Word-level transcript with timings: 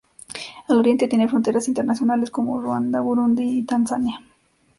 Al 0.67 0.79
oriente 0.79 1.07
tiene 1.07 1.27
fronteras 1.29 1.67
internacionales 1.67 2.31
con 2.31 2.47
Ruanda, 2.47 3.01
Burundi 3.01 3.59
y 3.59 3.63
Tanzania. 3.65 4.19